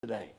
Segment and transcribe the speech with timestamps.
[0.00, 0.30] today.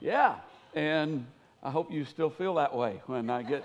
[0.00, 0.34] Yeah,
[0.74, 1.24] and
[1.62, 3.64] I hope you still feel that way when I get.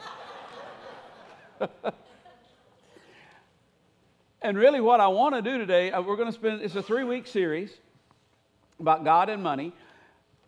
[4.44, 6.84] and really, what I want to do today, uh, we're going to spend, it's a
[6.84, 7.72] three week series
[8.80, 9.74] about God and money.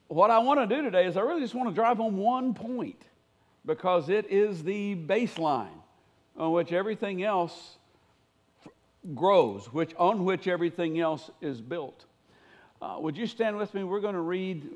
[0.07, 2.53] What I want to do today is I really just want to drive home one
[2.53, 3.01] point
[3.65, 5.81] because it is the baseline
[6.37, 7.77] on which everything else
[9.15, 12.05] grows, which, on which everything else is built.
[12.81, 13.83] Uh, would you stand with me?
[13.83, 14.69] We're going to read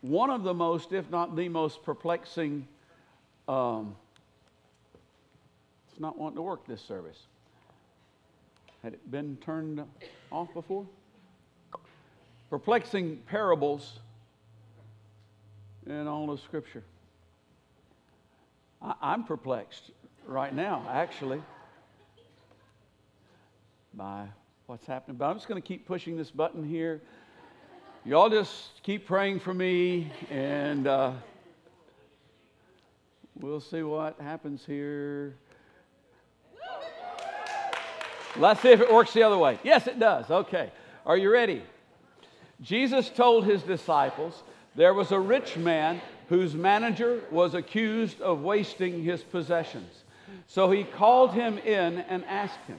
[0.00, 2.66] one of the most, if not the most perplexing.
[3.48, 3.94] Um,
[5.90, 7.18] it's not wanting to work this service.
[8.82, 9.82] Had it been turned
[10.30, 10.84] off before?
[12.50, 14.00] Perplexing parables
[15.86, 16.82] in all of Scripture.
[18.82, 19.90] I, I'm perplexed
[20.26, 21.40] right now, actually,
[23.94, 24.26] by
[24.66, 25.16] what's happening.
[25.16, 27.02] But I'm just going to keep pushing this button here.
[28.04, 31.12] Y'all just keep praying for me, and uh,
[33.40, 35.36] we'll see what happens here.
[38.36, 39.58] Let's see if it works the other way.
[39.62, 40.30] Yes, it does.
[40.30, 40.70] Okay.
[41.06, 41.62] Are you ready?
[42.62, 44.42] Jesus told his disciples
[44.74, 50.04] there was a rich man whose manager was accused of wasting his possessions.
[50.46, 52.78] So he called him in and asked him,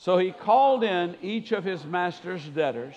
[0.00, 2.94] So he called in each of his master's debtors.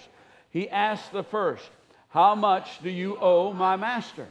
[0.52, 1.70] He asked the first,
[2.08, 4.26] How much do you owe my master?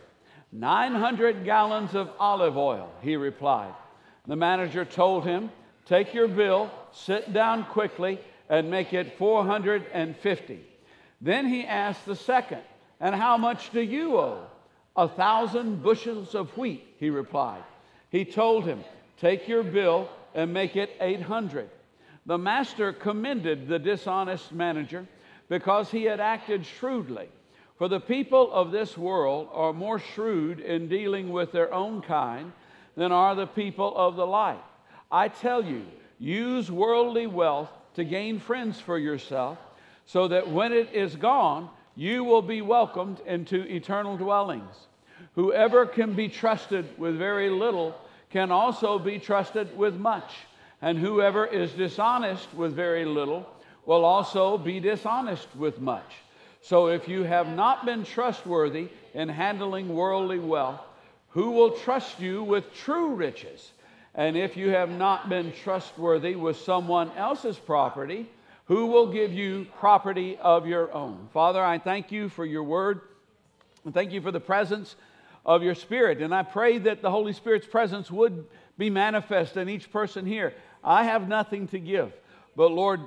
[0.53, 3.75] 900 gallons of olive oil, he replied.
[4.27, 5.51] The manager told him,
[5.85, 8.19] Take your bill, sit down quickly,
[8.49, 10.61] and make it 450.
[11.21, 12.63] Then he asked the second,
[13.01, 14.47] And how much do you owe?
[14.97, 17.65] A thousand bushels of wheat, he replied.
[18.09, 18.83] He told him,
[19.21, 21.69] Take your bill and make it 800.
[22.25, 25.07] The master commended the dishonest manager
[25.49, 27.29] because he had acted shrewdly.
[27.77, 32.53] For the people of this world are more shrewd in dealing with their own kind
[32.97, 34.63] than are the people of the light.
[35.11, 35.85] I tell you,
[36.21, 39.59] use worldly wealth to gain friends for yourself,
[40.07, 44.87] so that when it is gone, you will be welcomed into eternal dwellings.
[45.35, 47.97] Whoever can be trusted with very little
[48.31, 50.33] can also be trusted with much
[50.83, 53.49] and whoever is dishonest with very little
[53.87, 56.13] will also be dishonest with much.
[56.61, 60.81] So if you have not been trustworthy in handling worldly wealth,
[61.31, 63.73] who will trust you with true riches?
[64.15, 68.29] And if you have not been trustworthy with someone else's property,
[68.67, 71.29] who will give you property of your own?
[71.33, 73.01] Father, I thank you for your word.
[73.85, 74.95] And thank you for the presence
[75.45, 76.21] of your spirit.
[76.21, 78.45] And I pray that the Holy Spirit's presence would
[78.79, 80.55] be manifest in each person here.
[80.85, 82.13] I have nothing to give.
[82.57, 83.01] But Lord,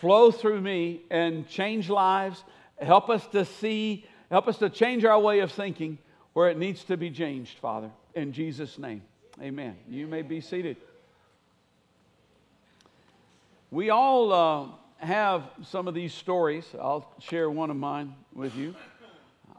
[0.00, 2.42] flow through me and change lives.
[2.80, 5.98] Help us to see, help us to change our way of thinking
[6.32, 7.90] where it needs to be changed, Father.
[8.14, 9.02] In Jesus' name,
[9.40, 9.76] amen.
[9.88, 10.76] You may be seated.
[13.70, 14.68] We all uh,
[14.98, 16.64] have some of these stories.
[16.80, 18.74] I'll share one of mine with you.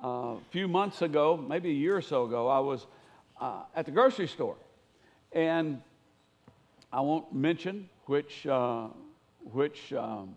[0.04, 2.86] Uh, a few months ago, maybe a year or so ago, I was
[3.42, 4.56] uh, at the grocery store.
[5.32, 5.82] And
[6.96, 8.88] I won't mention which, uh,
[9.52, 10.34] which um,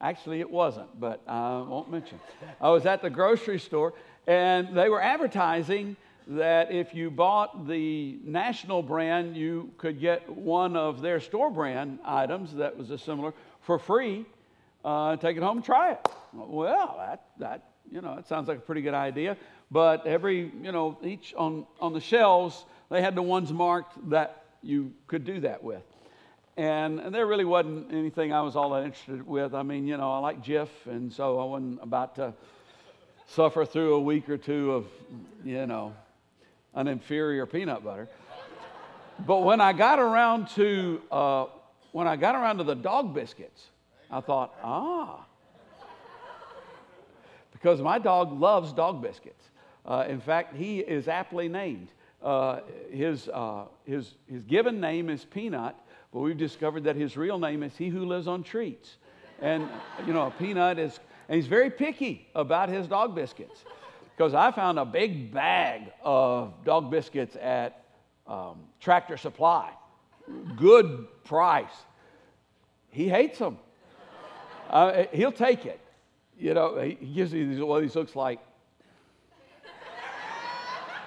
[0.00, 2.20] actually it wasn't, but I won't mention.
[2.60, 3.92] I was at the grocery store
[4.28, 5.96] and they were advertising
[6.28, 11.98] that if you bought the national brand, you could get one of their store brand
[12.04, 14.24] items that was a similar for free.
[14.84, 16.08] Uh, take it home and try it.
[16.32, 19.36] Well, that, that, you know, that sounds like a pretty good idea.
[19.72, 24.44] But every, you know, each on, on the shelves, they had the ones marked that
[24.62, 25.82] you could do that with.
[26.56, 29.54] And, there really wasn't anything I was all that interested with.
[29.54, 32.32] I mean, you know, I like Jif, and so I wasn't about to
[33.26, 34.86] suffer through a week or two of,
[35.44, 35.92] you know,
[36.74, 38.08] an inferior peanut butter.
[39.26, 41.46] But when I got around to uh,
[41.92, 43.68] when I got around to the dog biscuits,
[44.10, 45.24] I thought, ah,
[47.52, 49.42] because my dog loves dog biscuits.
[49.84, 51.88] Uh, in fact, he is aptly named.
[52.22, 52.60] Uh,
[52.90, 55.74] his, uh, his, his given name is Peanut,
[56.16, 58.96] but we've discovered that his real name is He Who Lives on Treats.
[59.42, 59.68] And,
[60.06, 60.98] you know, a Peanut is,
[61.28, 63.64] and he's very picky about his dog biscuits.
[64.16, 67.84] because I found a big bag of dog biscuits at
[68.26, 69.70] um, Tractor Supply.
[70.56, 71.84] Good price.
[72.88, 73.58] He hates them.
[74.70, 75.80] Uh, he'll take it.
[76.38, 78.40] You know, he gives me what he looks like.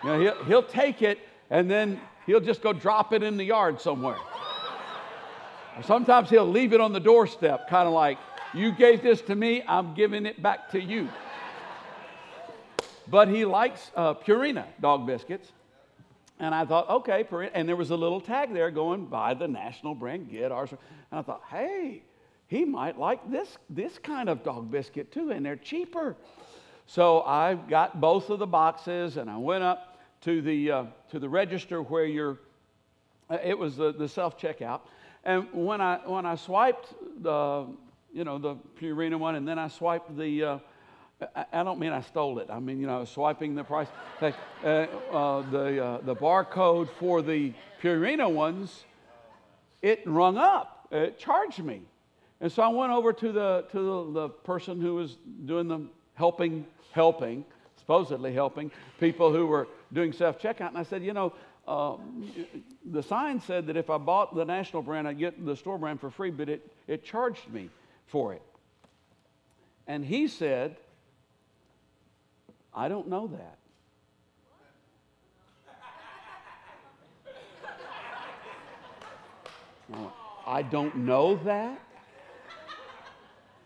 [0.03, 1.17] You know, he'll, he'll take it
[1.49, 4.17] and then he'll just go drop it in the yard somewhere.
[5.85, 8.17] Sometimes he'll leave it on the doorstep, kind of like,
[8.53, 11.09] You gave this to me, I'm giving it back to you.
[13.07, 15.51] But he likes uh, Purina dog biscuits.
[16.39, 17.51] And I thought, okay, Purina.
[17.53, 20.71] And there was a little tag there going, buy the national brand, get ours.
[20.71, 20.79] And
[21.19, 22.03] I thought, hey,
[22.47, 26.15] he might like this, this kind of dog biscuit too, and they're cheaper.
[26.87, 31.19] So I got both of the boxes and I went up to the, uh, to
[31.19, 32.39] the register where you're,
[33.29, 34.81] uh, it was the, the self checkout.
[35.23, 37.67] And when I, when I swiped the,
[38.13, 40.59] you know, the Purina one, and then I swiped the, uh,
[41.51, 42.49] I don't mean I stole it.
[42.49, 43.87] I mean, you know, swiping the price.
[44.61, 48.83] Uh, uh, the, uh, the barcode for the Purina ones,
[49.81, 50.85] it rung up.
[50.91, 51.83] It charged me.
[52.41, 55.85] And so I went over to the, to the, the person who was doing the
[56.15, 57.45] helping, helping,
[57.77, 58.69] supposedly helping
[58.99, 60.67] people who were doing self checkout.
[60.67, 61.33] And I said, you know,
[61.69, 62.31] um,
[62.83, 66.01] the sign said that if I bought the national brand, I'd get the store brand
[66.01, 67.69] for free, but it, it charged me
[68.07, 68.41] for it.
[69.85, 70.77] And he said,
[72.73, 73.57] I don't know that.
[80.47, 81.79] I don't know that.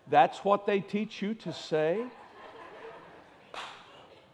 [0.10, 2.04] That's what they teach you to say.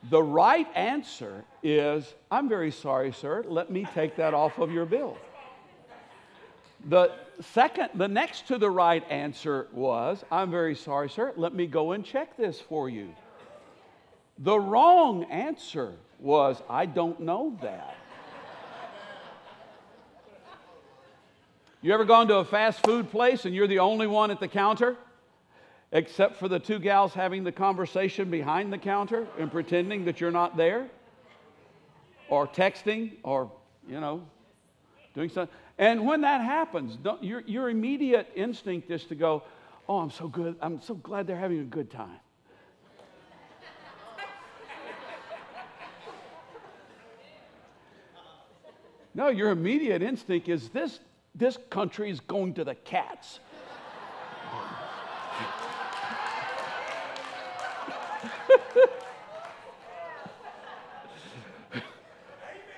[0.04, 3.44] The right answer is, I'm very sorry, sir.
[3.48, 5.18] Let me take that off of your bill.
[6.88, 7.12] The
[7.42, 11.34] second, the next to the right answer was, I'm very sorry, sir.
[11.36, 13.13] Let me go and check this for you.
[14.38, 17.95] The wrong answer was, I don't know that.
[21.81, 24.48] You ever gone to a fast food place and you're the only one at the
[24.48, 24.98] counter?
[25.92, 30.32] Except for the two gals having the conversation behind the counter and pretending that you're
[30.32, 30.88] not there?
[32.30, 33.52] Or texting or,
[33.88, 34.24] you know,
[35.16, 35.56] doing something.
[35.80, 39.44] And when that happens, your, your immediate instinct is to go,
[39.88, 40.56] Oh, I'm so good.
[40.62, 42.20] I'm so glad they're having a good time.
[49.16, 51.00] No, your immediate instinct is this,
[51.34, 53.40] this country is going to the cats.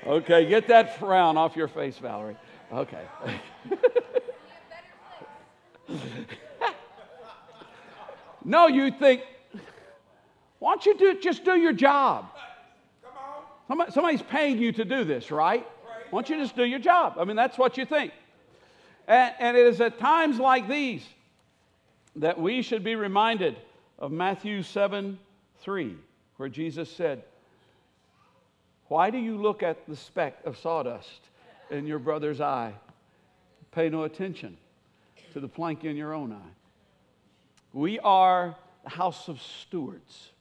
[0.05, 2.37] Okay, get that frown off your face, Valerie.
[2.71, 3.03] Okay.
[8.45, 9.21] no, you think,
[10.59, 12.27] why don't you do, just do your job?
[13.89, 15.65] somebody's paying you to do this, right?
[16.09, 17.15] Why don't you just do your job?
[17.17, 18.11] I mean, that's what you think.
[19.07, 21.03] And, and it is at times like these
[22.17, 23.55] that we should be reminded
[23.97, 25.17] of Matthew 7
[25.61, 25.95] 3,
[26.37, 27.23] where Jesus said,
[28.91, 31.21] Why do you look at the speck of sawdust
[31.69, 32.73] in your brother's eye?
[33.71, 34.57] Pay no attention
[35.31, 36.51] to the plank in your own eye.
[37.71, 38.53] We are
[38.83, 40.31] the house of stewards.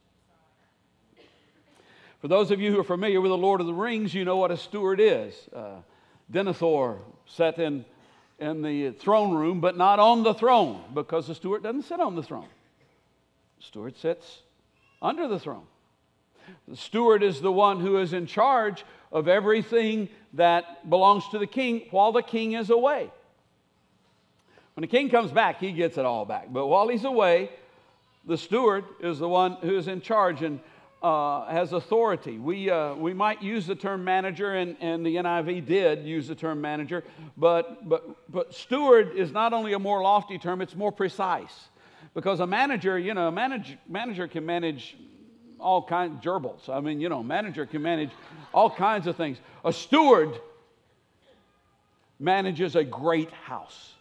[2.19, 4.35] For those of you who are familiar with the Lord of the Rings, you know
[4.35, 5.33] what a steward is.
[5.55, 5.77] Uh,
[6.29, 7.85] Denethor sat in,
[8.37, 12.15] in the throne room, but not on the throne, because the steward doesn't sit on
[12.15, 12.49] the throne.
[13.59, 14.41] The steward sits
[15.01, 15.67] under the throne.
[16.67, 21.47] The steward is the one who is in charge of everything that belongs to the
[21.47, 23.11] king while the king is away.
[24.75, 26.47] When the king comes back, he gets it all back.
[26.51, 27.49] But while he's away,
[28.25, 30.41] the steward is the one who is in charge.
[30.41, 30.59] And
[31.01, 32.37] uh, has authority.
[32.37, 36.35] We, uh, we might use the term manager, and, and the NIV did use the
[36.35, 37.03] term manager,
[37.37, 41.69] but, but, but steward is not only a more lofty term, it's more precise.
[42.13, 44.95] Because a manager, you know, a manage, manager can manage
[45.61, 46.69] all kinds of gerbils.
[46.69, 48.11] I mean, you know, manager can manage
[48.53, 49.37] all kinds of things.
[49.63, 50.39] A steward
[52.19, 53.93] manages a great house.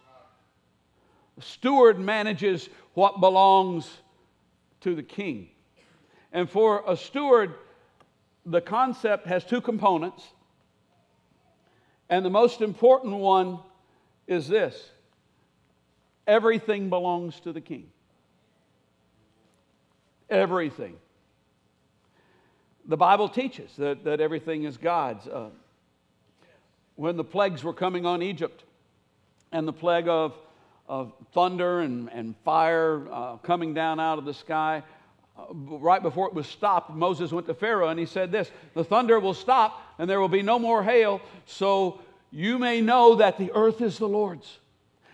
[1.38, 3.88] A steward manages what belongs
[4.80, 5.48] to the king.
[6.32, 7.54] And for a steward,
[8.46, 10.24] the concept has two components.
[12.08, 13.58] And the most important one
[14.26, 14.90] is this
[16.26, 17.90] everything belongs to the king.
[20.28, 20.96] Everything.
[22.86, 25.26] The Bible teaches that, that everything is God's.
[25.26, 25.50] Uh,
[26.96, 28.64] when the plagues were coming on Egypt,
[29.52, 30.34] and the plague of,
[30.88, 34.82] of thunder and, and fire uh, coming down out of the sky,
[35.52, 39.18] right before it was stopped, Moses went to Pharaoh and he said this The thunder
[39.18, 43.50] will stop and there will be no more hail, so you may know that the
[43.54, 44.58] earth is the Lord's.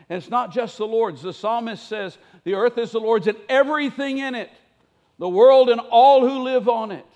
[0.08, 1.22] And it's not just the Lord's.
[1.22, 4.50] The psalmist says, The earth is the Lord's and everything in it,
[5.18, 7.06] the world and all who live on it.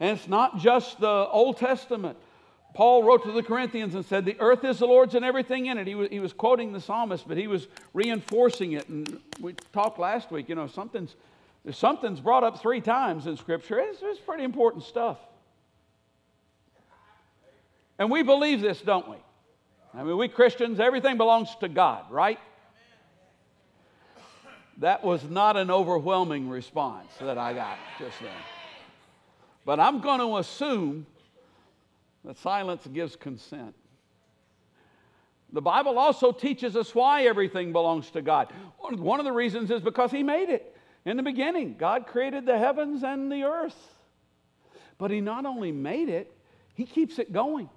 [0.00, 2.18] And it's not just the Old Testament.
[2.74, 5.78] Paul wrote to the Corinthians and said, The earth is the Lord's and everything in
[5.78, 5.86] it.
[5.86, 8.88] He was, he was quoting the psalmist, but he was reinforcing it.
[8.88, 11.14] And we talked last week, you know, something's,
[11.70, 13.78] something's brought up three times in Scripture.
[13.78, 15.18] It's, it's pretty important stuff.
[17.96, 19.16] And we believe this, don't we?
[19.94, 22.40] I mean, we Christians, everything belongs to God, right?
[24.78, 28.30] That was not an overwhelming response that I got just then.
[29.64, 31.06] But I'm going to assume
[32.24, 33.74] that silence gives consent.
[35.52, 38.52] The Bible also teaches us why everything belongs to God.
[38.78, 40.76] One of the reasons is because He made it.
[41.04, 43.76] In the beginning, God created the heavens and the earth.
[44.98, 46.32] But He not only made it,
[46.74, 47.68] He keeps it going.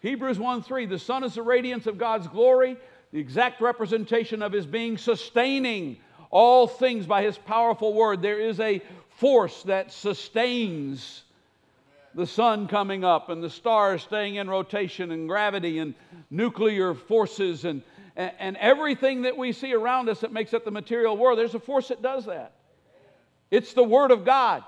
[0.00, 2.76] Hebrews 1 3, the Son is the radiance of God's glory,
[3.12, 5.98] the exact representation of his being, sustaining
[6.30, 8.22] all things by his powerful word.
[8.22, 8.80] There is a
[9.20, 11.24] force that sustains
[12.14, 15.94] the sun coming up and the stars staying in rotation and gravity and
[16.30, 17.82] nuclear forces and,
[18.16, 21.38] and, and everything that we see around us that makes up the material world.
[21.38, 22.54] There's a force that does that.
[23.50, 24.64] It's the Word of God.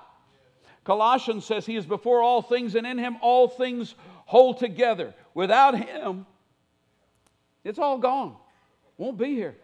[0.85, 3.95] Colossians says, He is before all things, and in Him all things
[4.27, 5.15] hold together.
[5.33, 6.27] Without Him,
[7.65, 8.37] it's all gone.
[8.99, 9.57] Won't be here.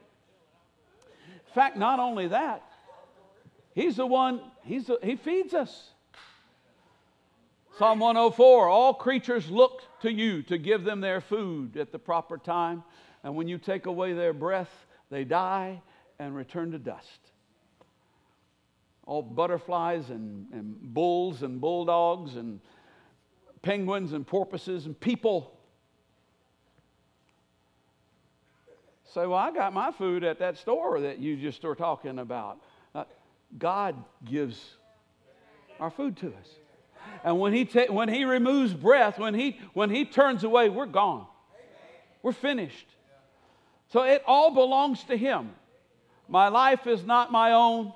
[1.47, 2.63] In fact, not only that,
[3.79, 5.91] He's the one, he's the, He feeds us.
[7.79, 12.37] Psalm 104 All creatures look to you to give them their food at the proper
[12.39, 12.85] time.
[13.25, 14.71] And when you take away their breath,
[15.11, 15.81] they die
[16.19, 17.21] and return to dust.
[19.07, 22.61] All butterflies and, and bulls and bulldogs and
[23.63, 25.59] penguins and porpoises and people.
[29.15, 32.61] Say, well, I got my food at that store that you just were talking about.
[33.57, 34.59] God gives
[35.81, 36.49] our food to us.
[37.25, 40.87] And when he, ta- when he removes breath, when he, when he turns away, we're
[40.87, 41.27] gone.
[42.23, 42.87] We're finished.
[43.89, 45.51] So it all belongs to Him.
[46.29, 47.93] My life is not my own.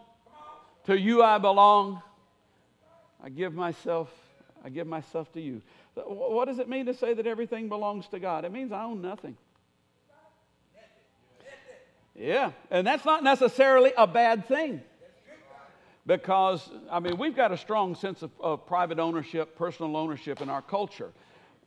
[0.87, 2.03] To you I belong.
[3.23, 4.11] I give myself
[4.65, 5.61] I give myself to you.
[5.95, 8.45] What does it mean to say that everything belongs to God?
[8.45, 9.37] It means I own nothing.
[12.15, 14.83] Yeah, and that's not necessarily a bad thing.
[16.05, 20.49] Because, I mean, we've got a strong sense of, of private ownership, personal ownership in
[20.49, 21.13] our culture.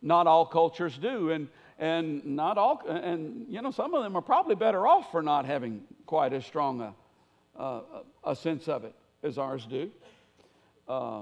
[0.01, 1.47] Not all cultures do, and,
[1.79, 5.45] and not all, and you know, some of them are probably better off for not
[5.45, 6.93] having quite as strong
[7.55, 7.81] a,
[8.25, 9.89] a, sense of it as ours do.
[10.87, 11.21] Uh,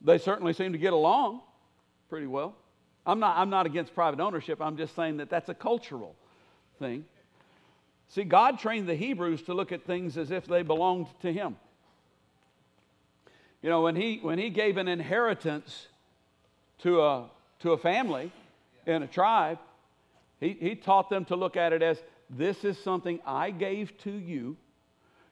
[0.00, 1.42] they certainly seem to get along
[2.08, 2.56] pretty well.
[3.04, 4.60] I'm not, I'm not against private ownership.
[4.60, 6.16] I'm just saying that that's a cultural
[6.78, 7.04] thing.
[8.08, 11.56] See, God trained the Hebrews to look at things as if they belonged to Him.
[13.62, 15.88] You know, when He, when he gave an inheritance
[16.78, 18.32] to a, to a family
[18.86, 19.58] and a tribe,
[20.40, 22.00] he, he taught them to look at it as
[22.30, 24.56] this is something I gave to you.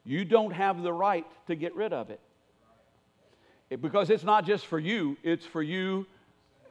[0.03, 2.19] You don't have the right to get rid of it
[3.81, 6.05] because it's not just for you, it's for you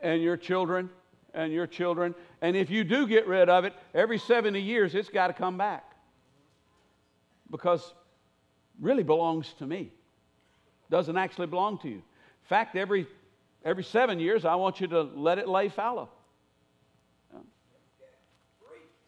[0.03, 0.89] and your children
[1.35, 2.15] and your children.
[2.41, 5.57] And if you do get rid of it, every 70 years it's got to come
[5.59, 5.86] back
[7.51, 7.95] because
[8.81, 9.93] really belongs to me.
[10.91, 11.97] Doesn't actually belong to you.
[11.97, 13.07] In fact, every,
[13.65, 16.09] every seven years, I want you to let it lay fallow.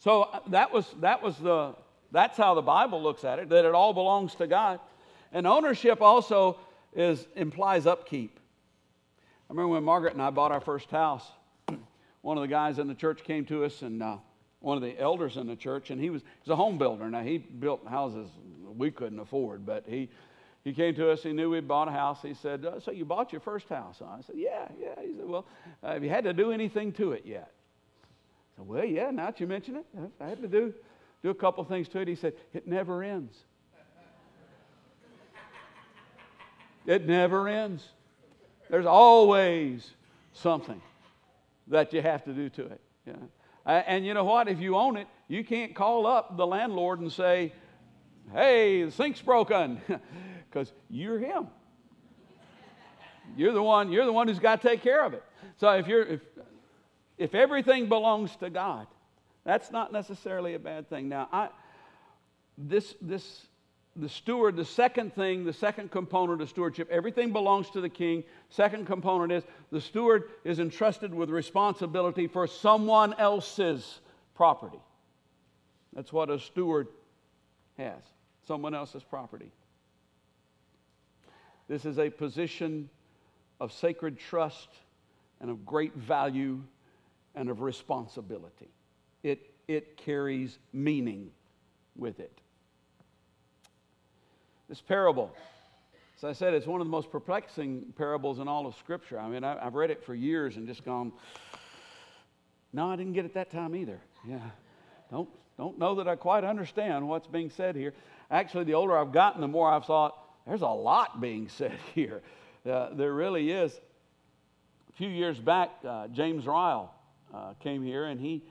[0.00, 1.74] So uh, that was, that was the,
[2.12, 4.80] that's how the Bible looks at it, that it all belongs to God.
[5.32, 6.58] And ownership also
[6.94, 8.38] is, implies upkeep.
[9.50, 11.26] I remember when Margaret and I bought our first house,
[12.22, 14.16] one of the guys in the church came to us and uh,
[14.60, 17.08] one of the elders in the church, and he was he's a home builder.
[17.08, 18.28] Now, he built houses
[18.76, 20.08] we couldn't afford, but he,
[20.64, 21.22] he came to us.
[21.22, 22.18] He knew we'd bought a house.
[22.22, 24.00] He said, uh, So you bought your first house?
[24.04, 24.94] I said, Yeah, yeah.
[25.00, 25.46] He said, Well,
[25.82, 27.50] uh, have you had to do anything to it yet?
[28.54, 29.86] I said, Well, yeah, now that you mention it,
[30.20, 30.74] I had to do,
[31.22, 32.08] do a couple things to it.
[32.08, 33.36] He said, It never ends.
[36.86, 37.86] It never ends.
[38.70, 39.90] There's always
[40.32, 40.80] something
[41.66, 42.80] that you have to do to it.
[43.68, 43.84] Yeah.
[43.86, 44.48] And you know what?
[44.48, 47.52] If you own it, you can't call up the landlord and say,
[48.32, 49.80] hey, the sink's broken,
[50.50, 51.48] because you're him.
[53.36, 55.22] You're the one, you're the one who's got to take care of it.
[55.58, 56.20] So if you're if
[57.18, 58.86] if everything belongs to God,
[59.44, 61.08] that's not necessarily a bad thing.
[61.08, 61.48] Now, I
[62.56, 63.47] this this
[63.98, 68.22] the steward, the second thing, the second component of stewardship, everything belongs to the king.
[68.48, 74.00] Second component is the steward is entrusted with responsibility for someone else's
[74.36, 74.78] property.
[75.92, 76.88] That's what a steward
[77.76, 78.00] has
[78.46, 79.50] someone else's property.
[81.68, 82.88] This is a position
[83.60, 84.68] of sacred trust
[85.40, 86.62] and of great value
[87.34, 88.68] and of responsibility.
[89.22, 91.30] It, it carries meaning
[91.96, 92.40] with it.
[94.68, 95.34] This parable,
[96.18, 99.18] as I said, it's one of the most perplexing parables in all of Scripture.
[99.18, 101.10] I mean, I, have read it for years and just gone,
[102.74, 103.98] no, I didn't get it that time either.
[104.28, 104.40] Yeah.
[105.10, 107.94] Don't, don't know that I quite understand what's being said here.
[108.30, 112.20] Actually, the older I've gotten, the more I've thought, there's a lot being said here.
[112.68, 113.72] Uh, there really is.
[114.90, 116.92] A few years back, uh, James Ryle
[117.32, 118.42] uh, came here and he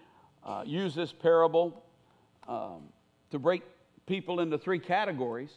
[0.43, 1.83] uh, used this parable
[2.47, 2.89] um,
[3.29, 3.61] to break
[4.07, 5.51] people into three categories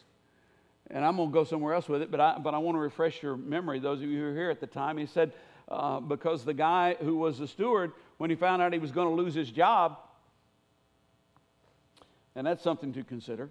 [0.93, 2.79] and I'm going to go somewhere else with it, but I, but I want to
[2.79, 4.97] refresh your memory, those of you who were here at the time.
[4.97, 5.31] He said,
[5.69, 9.07] uh, because the guy who was the steward, when he found out he was going
[9.07, 9.97] to lose his job,
[12.35, 13.49] and that's something to consider,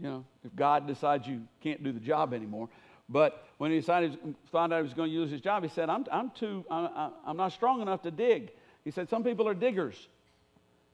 [0.00, 2.68] you know, if God decides you can't do the job anymore.
[3.08, 4.16] But when he decided,
[4.50, 7.12] found out he was going to lose his job, he said, I'm, I'm too, I'm,
[7.26, 8.50] I'm not strong enough to dig.
[8.84, 10.08] He said, some people are diggers.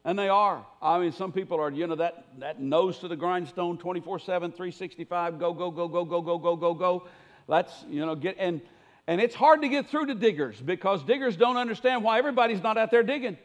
[0.05, 0.65] And they are.
[0.81, 4.51] I mean, some people are, you know, that, that nose to the grindstone 24 7,
[4.51, 7.09] 365, go, go, go, go, go, go, go, go, go.
[7.49, 8.63] That's, you know, get, and,
[9.07, 12.79] and it's hard to get through to diggers because diggers don't understand why everybody's not
[12.79, 13.37] out there digging.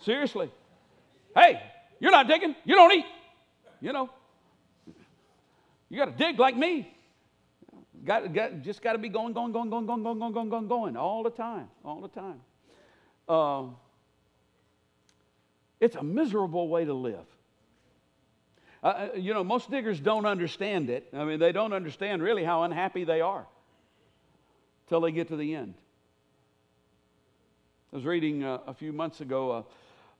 [0.00, 0.50] Seriously.
[1.34, 1.62] Hey,
[2.00, 3.06] you're not digging, you don't eat.
[3.80, 4.10] You know,
[5.88, 6.92] you got to dig like me.
[8.04, 10.68] Got, got, just got to be going, going, going, going, going, going, going, going, going,
[10.68, 12.40] going all the time, all the time.
[13.28, 13.64] Uh,
[15.82, 17.26] it's a miserable way to live.
[18.84, 21.08] Uh, uh, you know, most diggers don't understand it.
[21.12, 23.44] I mean, they don't understand really how unhappy they are
[24.88, 25.74] till they get to the end.
[27.92, 29.66] I was reading uh, a few months ago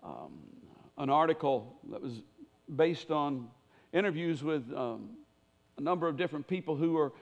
[0.03, 0.33] uh, um,
[0.98, 2.12] an article that was
[2.75, 3.48] based on
[3.92, 5.11] interviews with um,
[5.79, 7.12] a number of different people who were,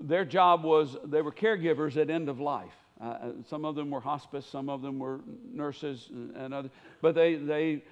[0.00, 2.72] their job was, they were caregivers at end of life.
[3.00, 5.20] Uh, uh, some of them were hospice, some of them were
[5.52, 6.70] nurses and, and.
[7.00, 7.82] But they, they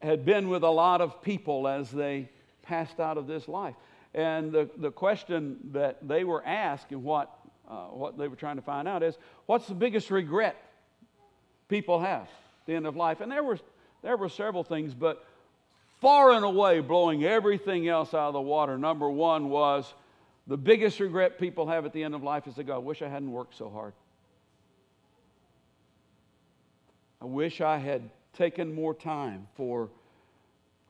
[0.00, 2.28] had been with a lot of people as they
[2.62, 3.74] passed out of this life.
[4.14, 7.30] And the, the question that they were asked and what,
[7.68, 10.56] uh, what they were trying to find out is what's the biggest regret
[11.68, 13.20] people have at the end of life?
[13.20, 13.58] And there were,
[14.02, 15.24] there were several things, but
[16.00, 19.92] far and away blowing everything else out of the water, number one was
[20.46, 23.02] the biggest regret people have at the end of life is they go, I wish
[23.02, 23.92] I hadn't worked so hard.
[27.20, 29.90] I wish I had taken more time for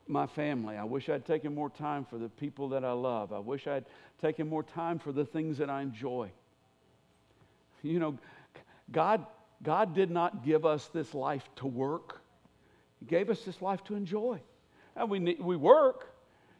[0.06, 0.76] my family.
[0.76, 3.32] I wish I'd taken more time for the people that I love.
[3.32, 3.84] I wish I'd
[4.20, 6.30] taken more time for the things that I enjoy.
[7.82, 8.18] You know,
[8.90, 9.24] God,
[9.62, 12.20] God did not give us this life to work,
[13.00, 14.40] He gave us this life to enjoy.
[14.96, 16.12] And we, we work,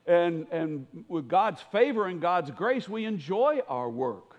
[0.06, 4.36] and, and with God's favor and God's grace, we enjoy our work,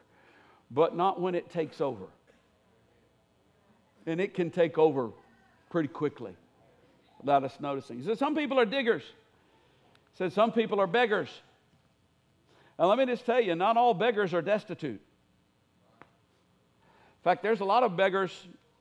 [0.72, 2.06] but not when it takes over
[4.10, 5.12] and it can take over
[5.70, 6.34] pretty quickly
[7.20, 8.00] without us noticing.
[8.00, 9.04] He said, Some people are diggers.
[9.04, 11.30] He said, Some people are beggars.
[12.78, 15.02] And let me just tell you, not all beggars are destitute.
[16.02, 18.32] In fact, there's a lot of beggars,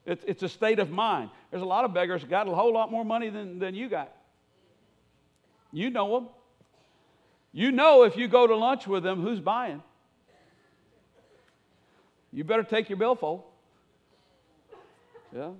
[0.07, 1.31] it's, it's a state of mind.
[1.51, 4.13] There's a lot of beggars got a whole lot more money than, than you got.
[5.73, 6.29] You know them.
[7.53, 9.83] You know if you go to lunch with them, who's buying.
[12.33, 13.43] You better take your billfold.
[15.35, 15.51] Yeah.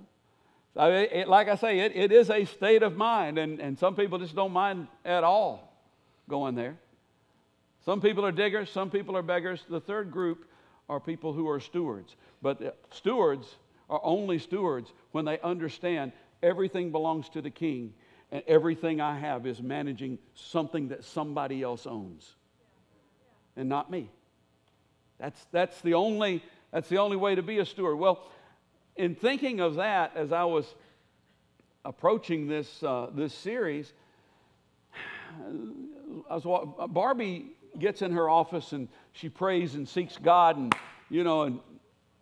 [0.75, 4.19] It, like I say, it, it is a state of mind, and, and some people
[4.19, 5.73] just don't mind at all
[6.29, 6.77] going there.
[7.85, 9.63] Some people are diggers, some people are beggars.
[9.67, 10.45] The third group
[10.87, 12.15] are people who are stewards.
[12.41, 13.47] But stewards
[13.89, 16.11] are only stewards when they understand
[16.43, 17.93] everything belongs to the king
[18.31, 22.35] and everything I have is managing something that somebody else owns
[23.55, 24.09] and not me.
[25.19, 27.97] That's, that's, the only, that's the only way to be a steward.
[27.97, 28.29] Well,
[28.99, 30.75] in thinking of that, as I was
[31.85, 33.93] approaching this, uh, this series,
[36.27, 37.45] was, Barbie
[37.79, 40.75] gets in her office and she prays and seeks God, and
[41.09, 41.61] you know, and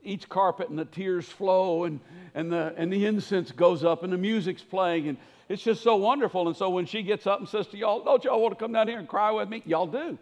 [0.03, 1.99] each carpet and the tears flow, and,
[2.35, 5.17] and, the, and the incense goes up, and the music's playing, and
[5.49, 6.47] it's just so wonderful.
[6.47, 8.71] And so when she gets up and says to y'all, Don't y'all want to come
[8.71, 9.63] down here and cry with me?
[9.65, 10.17] Y'all do.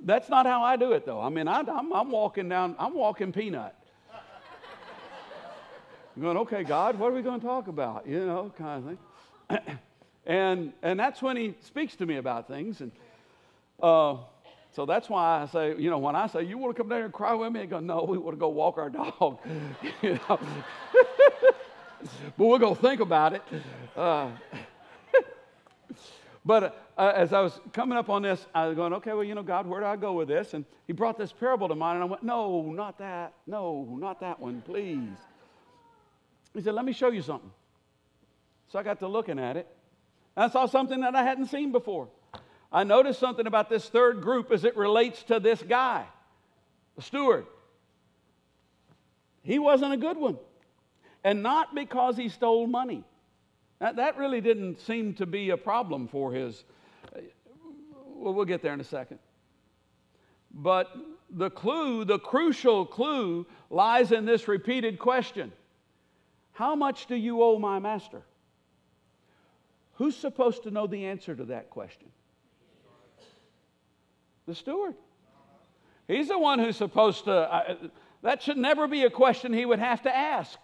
[0.00, 1.20] That's not how I do it, though.
[1.20, 3.76] I mean, I, I'm, I'm walking down, I'm walking peanut.
[6.20, 8.06] Going, okay, God, what are we going to talk about?
[8.06, 8.98] You know, kind
[9.48, 9.78] of thing.
[10.26, 12.80] And, and that's when he speaks to me about things.
[12.80, 12.90] And
[13.82, 14.16] uh,
[14.72, 16.98] so that's why I say, you know, when I say, you want to come down
[16.98, 17.60] here and cry with me?
[17.60, 19.38] I go, no, we want to go walk our dog.
[20.02, 20.20] you know?
[22.38, 23.42] but we're going to think about it.
[23.94, 24.30] Uh,
[26.44, 29.34] but uh, as I was coming up on this, I was going, okay, well, you
[29.34, 30.54] know, God, where do I go with this?
[30.54, 33.34] And he brought this parable to mind, and I went, no, not that.
[33.46, 35.18] No, not that one, please.
[36.54, 37.50] He said, let me show you something.
[38.68, 39.68] So I got to looking at it.
[40.36, 42.08] I saw something that I hadn't seen before.
[42.72, 46.06] I noticed something about this third group as it relates to this guy,
[46.96, 47.46] the steward.
[49.42, 50.38] He wasn't a good one.
[51.22, 53.04] And not because he stole money.
[53.78, 56.64] That, that really didn't seem to be a problem for his.
[58.06, 59.18] Well, we'll get there in a second.
[60.52, 60.90] But
[61.30, 65.52] the clue, the crucial clue, lies in this repeated question
[66.54, 68.22] How much do you owe my master?
[69.94, 72.08] Who's supposed to know the answer to that question?
[74.46, 74.94] The steward.
[76.06, 77.90] He's the one who's supposed to,
[78.22, 80.58] that should never be a question he would have to ask.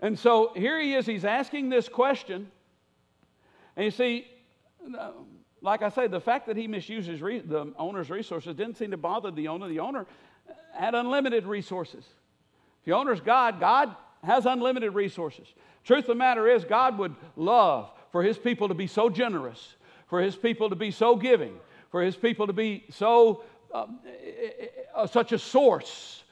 [0.00, 2.50] And so here he is, he's asking this question.
[3.76, 4.26] And you see,
[5.60, 8.96] like I say, the fact that he misuses re- the owner's resources didn't seem to
[8.96, 9.68] bother the owner.
[9.68, 10.06] The owner
[10.72, 12.04] had unlimited resources.
[12.84, 15.46] If the owner's God, God has unlimited resources.
[15.84, 19.74] Truth of the matter is, God would love for his people to be so generous,
[20.08, 21.54] for his people to be so giving,
[21.90, 23.42] for his people to be so
[23.72, 23.86] uh,
[25.06, 26.22] such a source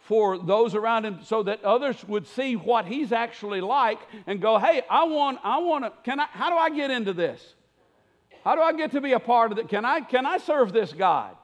[0.00, 4.58] for those around him so that others would see what he's actually like and go,
[4.58, 7.54] hey, I want, I want to, can I, how do I get into this?
[8.42, 9.68] How do I get to be a part of it?
[9.68, 11.36] Can I, can I serve this God?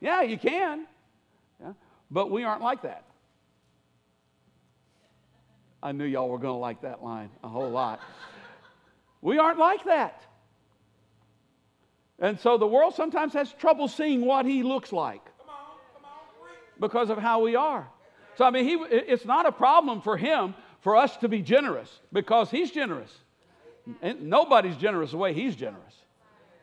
[0.00, 0.86] Yeah, you can.
[1.60, 1.74] Yeah.
[2.10, 3.04] But we aren't like that.
[5.82, 8.00] I knew y'all were going to like that line a whole lot.
[9.22, 10.22] we aren't like that.
[12.18, 15.22] And so the world sometimes has trouble seeing what he looks like
[16.78, 17.88] because of how we are.
[18.36, 22.00] So, I mean, he, it's not a problem for him for us to be generous
[22.12, 23.12] because he's generous.
[24.02, 25.94] And nobody's generous the way he's generous.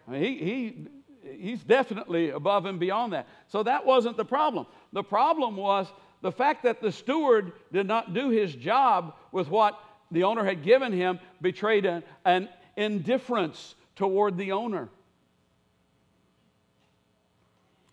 [0.08, 3.27] I mean, he, he, he's definitely above and beyond that.
[3.47, 4.67] So that wasn't the problem.
[4.93, 5.88] The problem was
[6.21, 9.80] the fact that the steward did not do his job with what
[10.12, 14.89] the owner had given him betrayed an, an indifference toward the owner.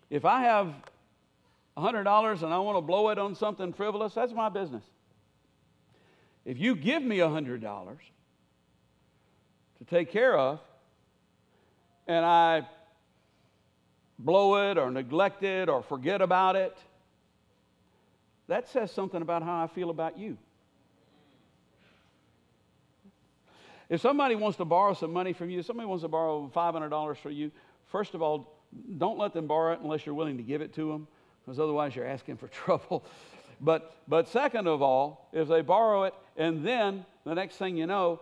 [0.09, 0.73] If I have
[1.77, 4.83] $100 and I want to blow it on something frivolous, that's my business.
[6.45, 7.97] If you give me $100 to
[9.89, 10.59] take care of,
[12.07, 12.67] and I
[14.19, 16.77] blow it or neglect it or forget about it,
[18.47, 20.37] that says something about how I feel about you.
[23.89, 27.17] If somebody wants to borrow some money from you, if somebody wants to borrow $500
[27.17, 27.51] from you,
[27.85, 28.61] first of all,
[28.97, 31.07] don't let them borrow it unless you're willing to give it to them,
[31.43, 33.05] because otherwise you're asking for trouble.
[33.61, 37.85] But, but second of all, if they borrow it and then the next thing you
[37.85, 38.21] know,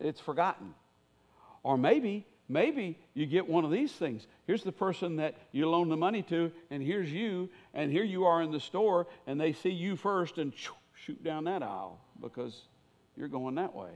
[0.00, 0.74] it's forgotten.
[1.62, 4.26] Or maybe Maybe you get one of these things.
[4.46, 8.24] Here's the person that you loan the money to, and here's you, and here you
[8.24, 10.52] are in the store, and they see you first and
[10.94, 12.62] shoot down that aisle because
[13.16, 13.90] you're going that way.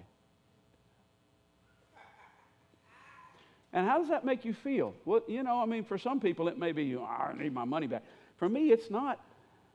[3.73, 4.95] And how does that make you feel?
[5.05, 7.65] Well, you know, I mean, for some people it may be, oh, I need my
[7.65, 8.03] money back.
[8.37, 9.21] For me, it's not.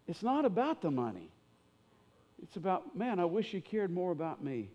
[0.08, 1.32] It's not about the money.
[2.44, 4.70] It's about, man, I wish you cared more about me.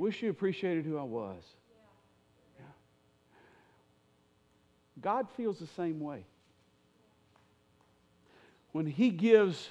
[0.00, 1.42] Wish you appreciated who I was.
[2.58, 2.64] Yeah.
[5.02, 6.24] God feels the same way.
[8.72, 9.68] When He gives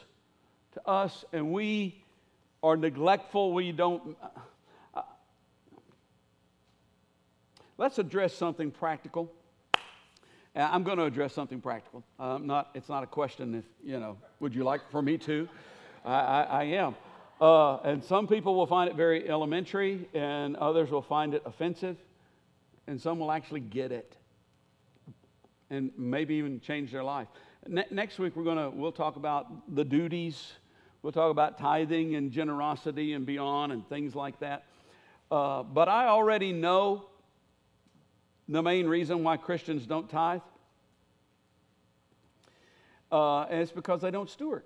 [0.73, 2.03] to us and we
[2.61, 4.15] are neglectful, we don't.
[4.21, 4.27] Uh,
[4.93, 5.01] uh,
[7.79, 9.31] let's address something practical.
[10.55, 12.03] I'm going to address something practical.
[12.19, 15.49] Um, not, it's not a question if, you know, would you like for me to?
[16.05, 16.95] I, I, I am.
[17.39, 21.95] Uh, and some people will find it very elementary, and others will find it offensive,
[22.87, 24.17] and some will actually get it
[25.69, 27.27] and maybe even change their life.
[27.67, 30.53] Ne- next week, we're gonna, we'll talk about the duties.
[31.01, 34.65] We'll talk about tithing and generosity and beyond and things like that.
[35.31, 37.05] Uh, but I already know
[38.49, 40.41] the main reason why Christians don't tithe.
[43.11, 44.63] Uh, and it's because they don't steward.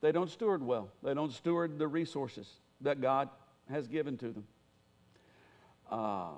[0.00, 0.88] They don't steward well.
[1.02, 2.48] They don't steward the resources
[2.80, 3.28] that God
[3.70, 4.44] has given to them.
[5.90, 6.30] Uh,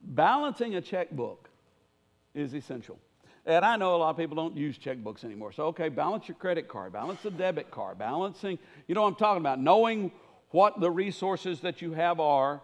[0.00, 1.50] balancing a checkbook
[2.34, 2.98] is essential.
[3.46, 5.52] And I know a lot of people don't use checkbooks anymore.
[5.52, 9.14] So, okay, balance your credit card, balance the debit card, balancing, you know what I'm
[9.16, 9.60] talking about.
[9.60, 10.12] Knowing
[10.50, 12.62] what the resources that you have are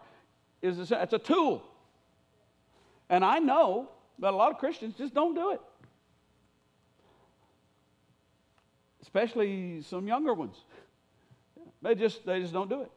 [0.63, 1.63] is it's a tool.
[3.11, 5.61] And I know that a lot of Christians just don't do it.
[9.03, 10.57] Especially some younger ones.
[11.83, 12.91] They just they just don't do it.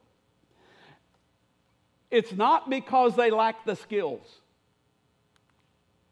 [2.11, 4.27] It's not because they lack the skills.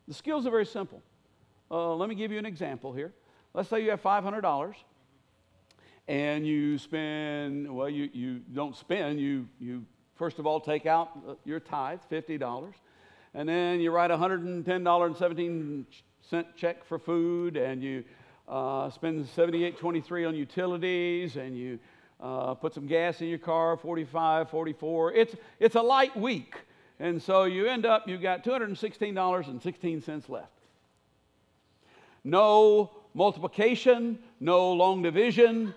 [0.08, 1.02] The skills are very simple.
[1.70, 3.14] Uh, let me give you an example here.
[3.54, 4.74] Let's say you have $500
[6.08, 11.12] and you spend, well, you, you don't spend, you, you first of all take out
[11.28, 12.74] uh, your tithe, $50,
[13.34, 15.86] and then you write a $110.17
[16.56, 18.04] check for food, and you
[18.48, 21.80] uh, spend 78.23 on utilities, and you
[22.20, 25.14] uh, put some gas in your car, 45, 44.
[25.14, 26.56] It's, it's a light week.
[27.00, 30.48] And so you end up, you've got $216.16 left.
[32.24, 35.74] No multiplication, no long division,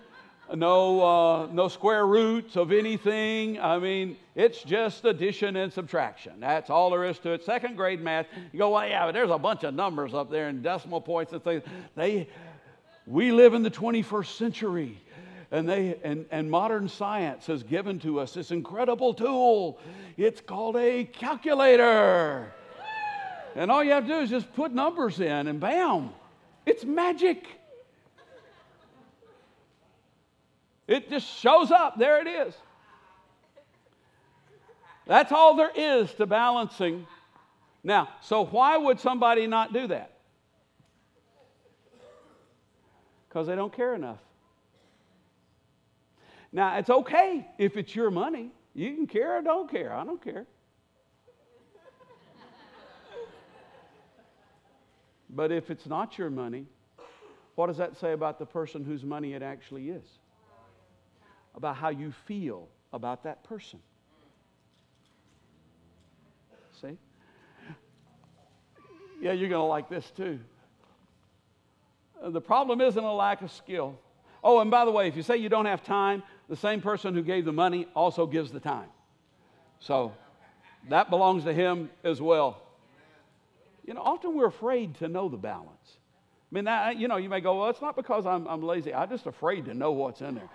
[0.53, 3.59] no, uh, no square roots of anything.
[3.59, 6.33] I mean, it's just addition and subtraction.
[6.39, 7.43] That's all there is to it.
[7.43, 10.47] Second grade math, you go, well, yeah, but there's a bunch of numbers up there
[10.49, 11.63] and decimal points and things.
[11.95, 12.29] They,
[13.05, 15.01] we live in the 21st century
[15.51, 19.79] and, they, and, and modern science has given to us this incredible tool.
[20.17, 22.51] It's called a calculator.
[23.55, 26.09] And all you have to do is just put numbers in, and bam,
[26.65, 27.47] it's magic.
[30.87, 31.97] It just shows up.
[31.97, 32.53] There it is.
[35.07, 37.07] That's all there is to balancing.
[37.83, 40.14] Now, so why would somebody not do that?
[43.35, 44.21] Because they don't care enough.
[46.53, 48.51] Now, it's okay if it's your money.
[48.73, 49.91] You can care or don't care.
[49.91, 50.45] I don't care.
[55.29, 56.65] but if it's not your money,
[57.55, 60.05] what does that say about the person whose money it actually is?
[61.55, 63.79] About how you feel about that person.
[66.81, 66.97] See?
[69.19, 70.39] Yeah, you're going to like this too.
[72.27, 73.97] The problem isn't a lack of skill.
[74.43, 77.13] Oh, and by the way, if you say you don't have time, the same person
[77.13, 78.89] who gave the money also gives the time.
[79.79, 80.11] So
[80.89, 82.61] that belongs to him as well.
[83.85, 85.97] You know, often we're afraid to know the balance.
[86.51, 88.93] I mean, that, you know, you may go, well, it's not because I'm, I'm lazy.
[88.93, 90.49] I'm just afraid to know what's in there.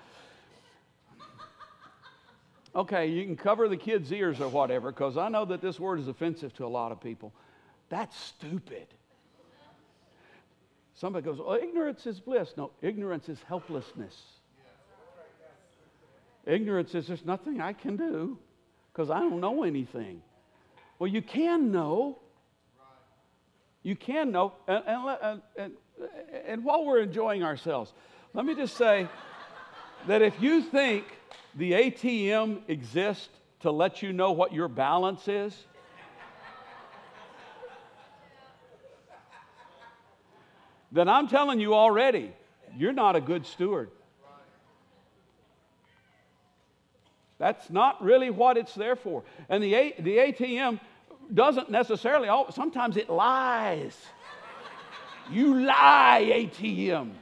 [2.74, 5.98] Okay, you can cover the kids' ears or whatever, because I know that this word
[5.98, 7.32] is offensive to a lot of people.
[7.88, 8.86] That's stupid.
[11.00, 12.52] Somebody goes, oh, ignorance is bliss.
[12.58, 14.14] No, ignorance is helplessness.
[16.44, 18.36] Ignorance is there's nothing I can do
[18.92, 20.20] because I don't know anything.
[20.98, 22.18] Well, you can know.
[23.82, 24.52] You can know.
[24.68, 25.72] And, and, and,
[26.46, 27.94] and while we're enjoying ourselves,
[28.34, 29.08] let me just say
[30.06, 31.06] that if you think
[31.54, 35.56] the ATM exists to let you know what your balance is,
[40.92, 42.32] then I'm telling you already,
[42.76, 43.90] you're not a good steward.
[47.38, 49.22] That's not really what it's there for.
[49.48, 50.78] And the, A, the ATM
[51.32, 53.96] doesn't necessarily, sometimes it lies.
[55.30, 57.12] You lie, ATM.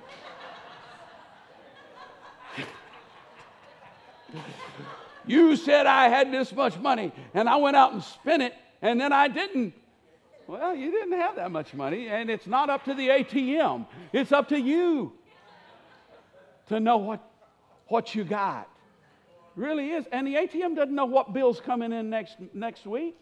[5.26, 9.00] you said I had this much money and I went out and spent it and
[9.00, 9.74] then I didn't.
[10.48, 13.86] Well, you didn't have that much money, and it's not up to the ATM.
[14.14, 15.12] It's up to you
[16.68, 17.22] to know what,
[17.88, 18.66] what you got
[19.56, 20.06] really is.
[20.10, 23.14] And the ATM doesn't know what bill's coming in next, next week.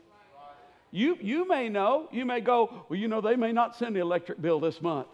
[0.92, 2.08] You, you may know.
[2.12, 5.08] You may go, well, you know, they may not send the electric bill this month.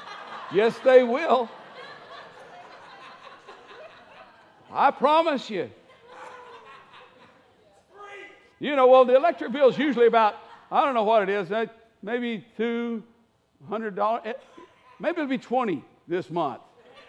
[0.54, 1.50] yes, they will.
[4.72, 5.70] I promise you.
[8.58, 10.34] You know, well, the electric bill is usually about,
[10.70, 11.48] I don't know what it is,
[12.02, 13.02] maybe $200.
[14.26, 14.32] Eh,
[15.00, 16.60] maybe it'll be 20 this month.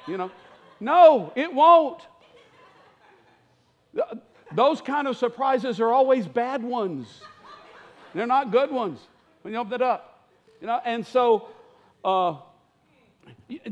[0.07, 0.31] You know,
[0.79, 2.01] no, it won't.
[4.53, 7.21] Those kind of surprises are always bad ones.
[8.15, 8.99] They're not good ones
[9.41, 10.27] when you open it up.
[10.61, 11.49] You know, and so
[12.03, 12.35] uh,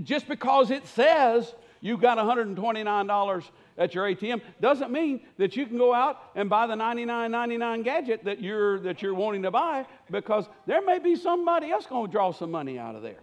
[0.03, 3.43] just because it says you've got $129
[3.77, 8.23] at your ATM doesn't mean that you can go out and buy the 99.99 gadget
[8.25, 12.11] that you're that you're wanting to buy because there may be somebody else going to
[12.11, 13.19] draw some money out of there.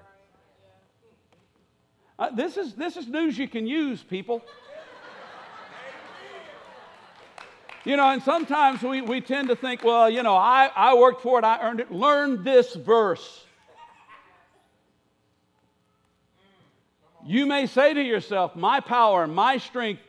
[2.18, 4.42] Uh, this is this is news you can use, people.
[7.84, 11.20] You know, and sometimes we, we tend to think, well, you know, I, I worked
[11.20, 11.92] for it, I earned it.
[11.92, 13.44] Learn this verse.
[17.26, 20.00] You may say to yourself, My power, my strength,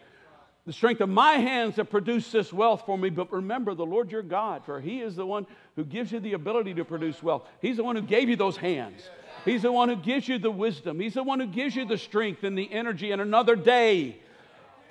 [0.65, 3.09] the strength of my hands have produced this wealth for me.
[3.09, 6.33] But remember the Lord your God, for He is the one who gives you the
[6.33, 7.47] ability to produce wealth.
[7.61, 9.01] He's the one who gave you those hands.
[9.45, 10.99] He's the one who gives you the wisdom.
[10.99, 14.17] He's the one who gives you the strength and the energy and another day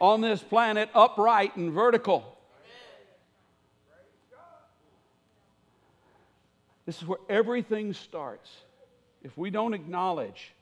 [0.00, 2.36] on this planet upright and vertical.
[6.86, 8.48] This is where everything starts.
[9.24, 10.52] If we don't acknowledge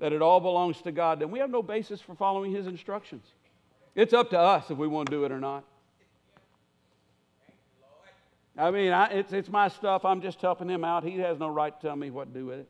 [0.00, 3.24] that it all belongs to God, then we have no basis for following His instructions.
[3.94, 5.64] It's up to us if we want to do it or not.
[8.56, 10.04] I mean, I, it's, it's my stuff.
[10.04, 11.02] I'm just helping him out.
[11.02, 12.68] He has no right to tell me what to do with it.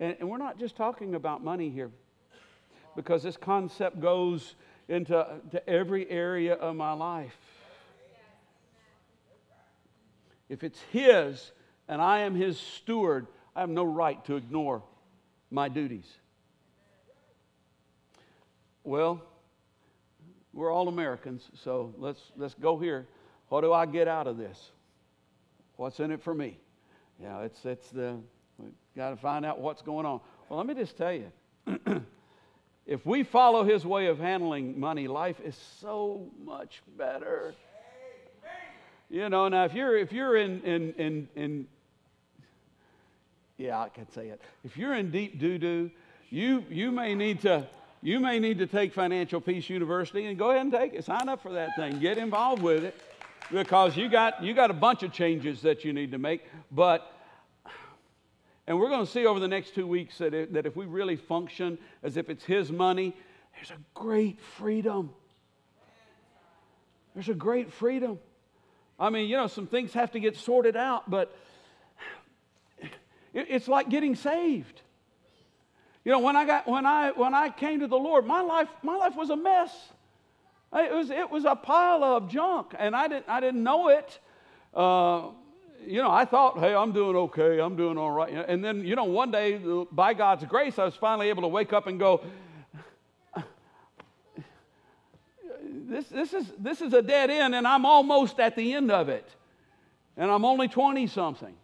[0.00, 1.90] And, and we're not just talking about money here,
[2.94, 4.54] because this concept goes
[4.88, 7.36] into to every area of my life.
[10.48, 11.52] If it's His
[11.88, 13.26] and I am His steward,
[13.56, 14.82] I have no right to ignore
[15.50, 16.06] my duties.
[18.84, 19.22] Well,
[20.58, 23.06] we're all Americans, so let's, let's go here.
[23.48, 24.72] What do I get out of this?
[25.76, 26.58] What's in it for me?
[27.22, 28.16] Yeah, it's, it's the,
[28.58, 30.20] we've got to find out what's going on.
[30.48, 31.30] Well, let me just tell you
[32.86, 37.54] if we follow his way of handling money, life is so much better.
[39.08, 41.66] You know, now if you're if you're in in in, in
[43.56, 44.42] yeah, I can say it.
[44.64, 45.90] If you're in deep doo doo,
[46.30, 47.66] you you may need to
[48.02, 51.04] you may need to take Financial Peace University and go ahead and take it.
[51.04, 51.98] Sign up for that thing.
[51.98, 52.94] Get involved with it
[53.50, 56.44] because you got you got a bunch of changes that you need to make.
[56.70, 57.12] But
[58.68, 60.84] and we're going to see over the next two weeks that, it, that if we
[60.84, 63.16] really function as if it's His money,
[63.54, 65.10] there's a great freedom.
[67.14, 68.18] There's a great freedom.
[69.00, 71.34] I mean, you know, some things have to get sorted out, but
[73.32, 74.82] it's like getting saved.
[76.04, 78.68] You know, when I got when I when I came to the Lord, my life
[78.82, 79.70] my life was a mess.
[80.72, 84.18] It was it was a pile of junk, and I didn't I didn't know it.
[84.74, 85.28] Uh,
[85.86, 88.32] you know, I thought, hey, I'm doing okay, I'm doing all right.
[88.32, 89.60] And then, you know, one day,
[89.92, 92.22] by God's grace, I was finally able to wake up and go,
[95.88, 99.08] this, this, is, this is a dead end, and I'm almost at the end of
[99.08, 99.26] it.
[100.16, 101.54] And I'm only 20 something.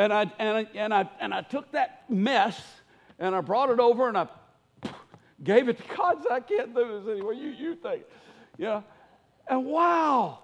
[0.00, 2.58] And I, and, I, and, I, and I took that mess
[3.18, 4.28] and I brought it over and I
[5.44, 6.24] gave it to God.
[6.30, 7.34] I, can't do this anymore.
[7.34, 8.04] You, you think.
[8.56, 8.80] Yeah.
[9.46, 10.38] And wow.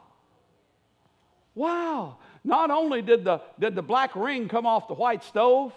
[1.54, 2.18] Wow.
[2.44, 5.72] Not only did the, did the black ring come off the white stove,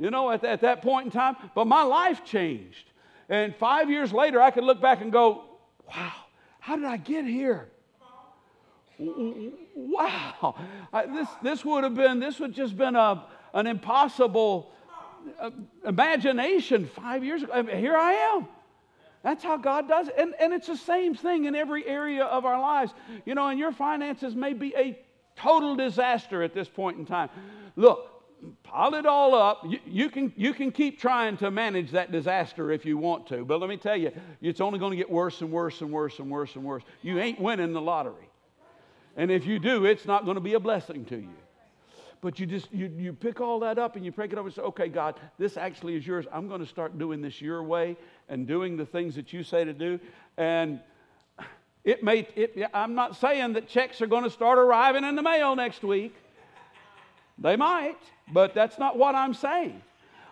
[0.00, 2.90] you know, at, at that point in time, but my life changed.
[3.28, 5.44] And five years later, I could look back and go,
[5.86, 6.12] wow,
[6.58, 7.68] how did I get here?
[8.98, 10.56] Wow.
[10.92, 14.72] I, this, this would have been, this would just been a, an impossible
[15.40, 15.50] uh,
[15.86, 17.52] imagination five years ago.
[17.52, 18.48] I mean, here I am.
[19.22, 20.14] That's how God does it.
[20.16, 22.92] And, and it's the same thing in every area of our lives.
[23.24, 24.98] You know, and your finances may be a
[25.36, 27.28] total disaster at this point in time.
[27.74, 28.08] Look,
[28.62, 29.64] pile it all up.
[29.68, 33.44] You, you, can, you can keep trying to manage that disaster if you want to,
[33.44, 36.18] but let me tell you, it's only going to get worse and worse and worse
[36.18, 36.82] and worse and worse.
[37.02, 38.25] You ain't winning the lottery.
[39.16, 41.34] And if you do, it's not going to be a blessing to you.
[42.20, 44.54] But you just you, you pick all that up and you break it over and
[44.54, 46.26] say, okay, God, this actually is yours.
[46.32, 47.96] I'm going to start doing this your way
[48.28, 50.00] and doing the things that you say to do.
[50.36, 50.80] And
[51.84, 55.22] it may, it, I'm not saying that checks are going to start arriving in the
[55.22, 56.14] mail next week.
[57.38, 57.98] They might,
[58.32, 59.82] but that's not what I'm saying.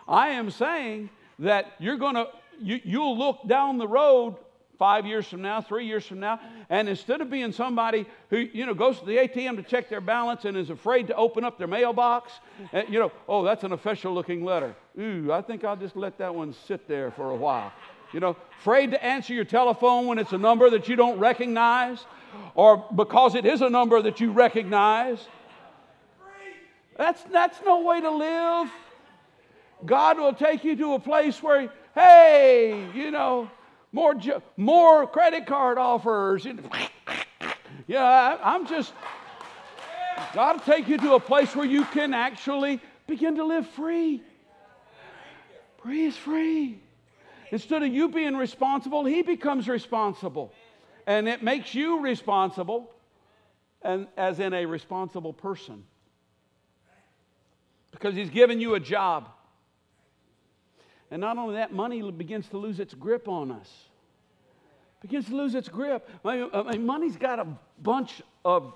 [0.07, 2.27] I am saying that you're going to,
[2.59, 4.35] you, you'll look down the road
[4.77, 8.65] five years from now, three years from now, and instead of being somebody who, you
[8.65, 11.57] know, goes to the ATM to check their balance and is afraid to open up
[11.57, 12.33] their mailbox,
[12.71, 14.75] and, you know, oh, that's an official looking letter.
[14.99, 17.71] Ooh, I think I'll just let that one sit there for a while.
[18.13, 22.05] You know, afraid to answer your telephone when it's a number that you don't recognize,
[22.53, 25.27] or because it is a number that you recognize.
[26.97, 28.71] That's, that's no way to live.
[29.85, 33.49] God will take you to a place where, hey, you know,
[33.95, 34.13] more,
[34.57, 36.45] more credit card offers.
[37.87, 38.93] Yeah, I'm just,
[40.33, 44.23] God will take you to a place where you can actually begin to live free.
[45.83, 46.79] Free is free.
[47.51, 50.51] Instead of you being responsible, He becomes responsible.
[51.05, 52.89] And it makes you responsible,
[53.83, 55.83] and as in a responsible person.
[57.91, 59.29] Because He's given you a job.
[61.15, 63.71] And not only that, money begins to lose its grip on us.
[65.01, 66.09] Begins to lose its grip.
[66.25, 67.47] I mean, money's got a
[67.81, 68.73] bunch of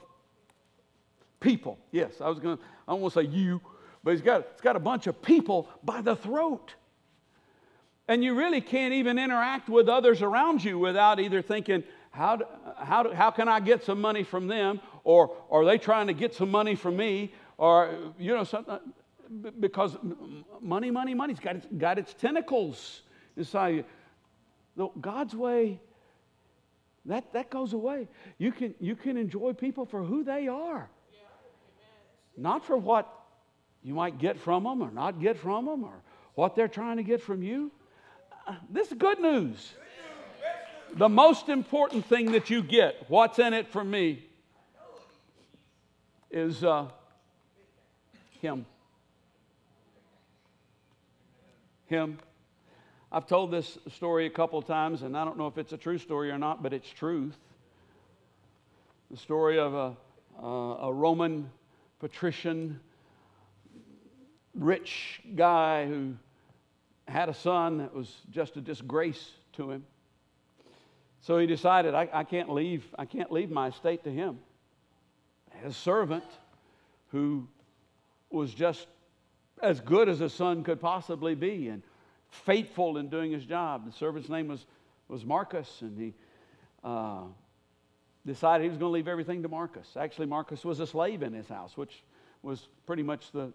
[1.41, 1.77] people.
[1.91, 3.59] Yes, I was going to, I don't want to say you,
[4.05, 6.75] but it's got, it's got a bunch of people by the throat.
[8.07, 12.45] And you really can't even interact with others around you without either thinking, how, do,
[12.77, 14.79] how, do, how can I get some money from them?
[15.03, 17.33] Or, or are they trying to get some money from me?
[17.57, 18.79] Or, you know, something,
[19.59, 19.97] because
[20.61, 23.03] money, money, money's got its, got its tentacles
[23.37, 23.85] inside
[24.77, 24.91] you.
[24.99, 25.79] God's way,
[27.05, 28.07] that, that goes away.
[28.37, 30.89] You can, you can enjoy people for who they are,
[32.37, 33.13] not for what
[33.83, 36.01] you might get from them or not get from them or
[36.35, 37.71] what they're trying to get from you.
[38.47, 39.73] Uh, this is good news.
[40.93, 44.25] The most important thing that you get, what's in it for me,
[46.31, 46.87] is uh,
[48.41, 48.65] Him.
[51.89, 52.19] Him.
[53.11, 55.97] I've told this story a couple times, and I don't know if it's a true
[55.97, 57.35] story or not, but it's truth.
[59.09, 59.97] The story of a,
[60.39, 61.49] uh, a Roman
[61.99, 62.79] patrician,
[64.53, 66.13] rich guy who
[67.07, 69.83] had a son that was just a disgrace to him.
[71.21, 74.37] So he decided, I, I, can't leave, I can't leave my estate to him.
[75.63, 76.23] His servant,
[77.11, 77.47] who
[78.29, 78.85] was just
[79.61, 81.83] as good as a son could possibly be and
[82.29, 83.85] faithful in doing his job.
[83.85, 84.65] The servant's name was,
[85.07, 86.13] was Marcus, and he
[86.83, 87.23] uh,
[88.25, 89.87] decided he was going to leave everything to Marcus.
[89.97, 92.03] Actually, Marcus was a slave in his house, which
[92.43, 93.51] was pretty much the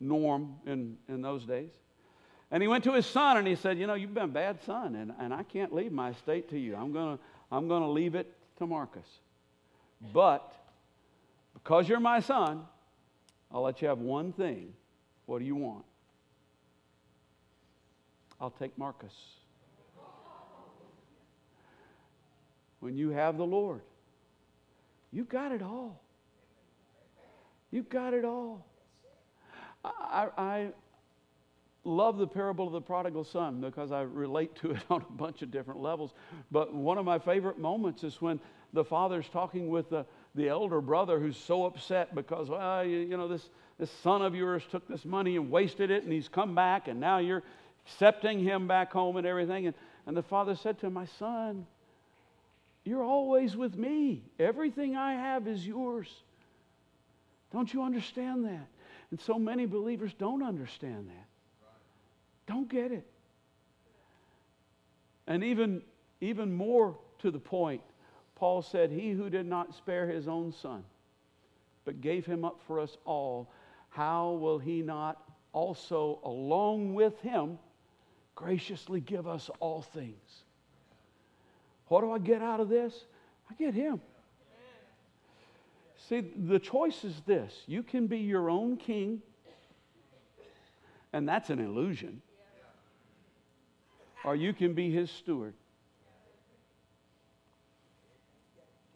[0.00, 1.70] norm in, in those days.
[2.50, 4.62] And he went to his son and he said, You know, you've been a bad
[4.62, 6.76] son, and, and I can't leave my estate to you.
[6.76, 9.06] I'm going to I'm going to leave it to Marcus.
[10.12, 10.52] But
[11.52, 12.64] because you're my son,
[13.52, 14.72] I'll let you have one thing.
[15.26, 15.84] What do you want?
[18.40, 19.14] I'll take Marcus.
[22.80, 23.80] When you have the Lord,
[25.10, 26.02] you've got it all.
[27.70, 28.66] You've got it all.
[29.84, 30.68] I, I
[31.84, 35.42] love the parable of the prodigal son because I relate to it on a bunch
[35.42, 36.12] of different levels.
[36.50, 38.40] But one of my favorite moments is when
[38.72, 40.04] the father's talking with the,
[40.34, 44.34] the elder brother who's so upset because, well, you, you know, this, this son of
[44.34, 47.42] yours took this money and wasted it and he's come back and now you're
[47.86, 49.66] accepting him back home and everything.
[49.66, 49.74] And,
[50.06, 51.66] and the father said to him, My son,
[52.84, 54.22] you're always with me.
[54.38, 56.08] Everything I have is yours.
[57.52, 58.66] Don't you understand that?
[59.10, 61.26] And so many believers don't understand that.
[62.46, 63.06] Don't get it.
[65.26, 65.82] And even,
[66.20, 67.80] even more to the point,
[68.36, 70.84] Paul said, He who did not spare his own son,
[71.84, 73.50] but gave him up for us all,
[73.90, 75.22] how will he not
[75.52, 77.58] also, along with him,
[78.34, 80.42] graciously give us all things?
[81.88, 83.04] What do I get out of this?
[83.50, 84.00] I get him.
[86.08, 89.22] See, the choice is this you can be your own king,
[91.12, 92.20] and that's an illusion
[94.24, 95.54] or you can be his steward.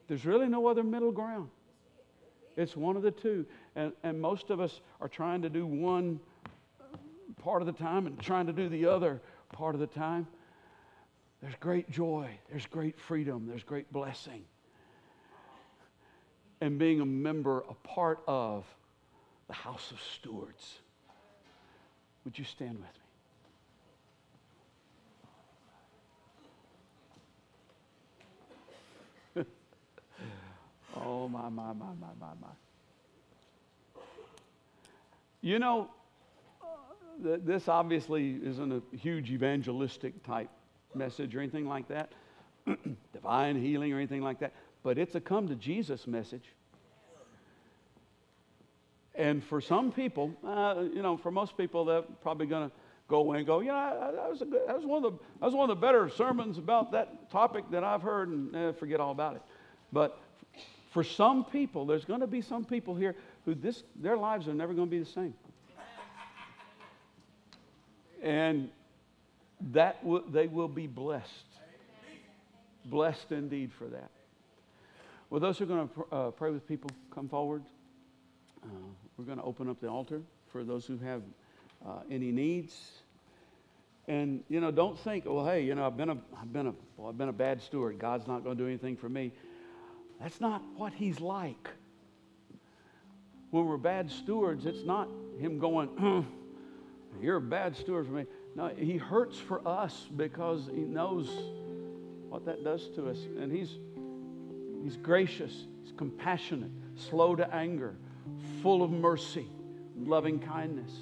[0.09, 1.50] There's really no other middle ground.
[2.56, 3.46] It's one of the two.
[3.76, 6.18] And, and most of us are trying to do one
[7.42, 9.20] part of the time and trying to do the other
[9.52, 10.26] part of the time.
[11.40, 14.44] There's great joy, there's great freedom, there's great blessing.
[16.61, 18.64] And being a member, a part of
[19.46, 20.80] the house of stewards.
[22.24, 23.07] Would you stand with me?
[31.05, 34.03] Oh, my, my, my, my, my, my.
[35.40, 35.88] You know,
[37.22, 40.51] th- this obviously isn't a huge evangelistic type
[40.94, 42.12] message or anything like that,
[43.12, 46.44] divine healing or anything like that, but it's a come to Jesus message.
[49.14, 52.74] And for some people, uh, you know, for most people, they're probably going to
[53.09, 55.46] go away and go, yeah, that was, a good, that, was one of the, that
[55.46, 59.01] was one of the better sermons about that topic that I've heard, and eh, forget
[59.01, 59.42] all about it.
[59.92, 60.20] But
[60.91, 63.14] for some people, there's going to be some people here
[63.45, 65.34] who this, their lives are never going to be the same.
[68.22, 68.70] And
[69.72, 71.30] that w- they will be blessed.
[72.84, 74.11] Blessed indeed for that.
[75.30, 77.62] Well, those who are going to pr- uh, pray with people, come forward.
[78.64, 78.68] Uh,
[79.16, 81.22] we're going to open up the altar for those who have
[81.86, 83.03] uh, any needs.
[84.07, 86.74] And you know, don't think, well, hey, you know, I've been a, I've been a,
[86.97, 87.99] well, I've been a bad steward.
[87.99, 89.32] God's not going to do anything for me.
[90.20, 91.68] That's not what he's like.
[93.50, 95.08] When we're bad stewards, it's not
[95.38, 96.26] him going,
[97.20, 98.26] You're a bad steward for me.
[98.54, 101.28] No, he hurts for us because he knows
[102.28, 103.18] what that does to us.
[103.38, 103.78] And he's,
[104.82, 107.96] he's gracious, he's compassionate, slow to anger,
[108.62, 109.48] full of mercy,
[109.96, 110.92] loving kindness.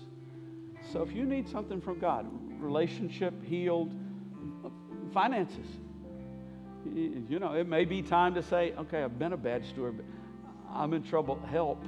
[0.92, 2.26] So if you need something from God,
[2.60, 3.94] relationship healed,
[5.12, 5.66] finances,
[6.94, 10.06] you know, it may be time to say, okay, I've been a bad steward, but
[10.72, 11.84] I'm in trouble, help.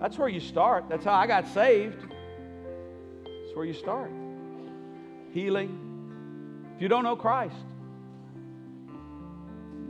[0.00, 0.86] That's where you start.
[0.88, 2.00] That's how I got saved.
[2.00, 4.10] That's where you start.
[5.32, 6.72] Healing.
[6.76, 7.54] If you don't know Christ,